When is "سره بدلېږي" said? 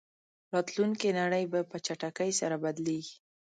2.39-3.15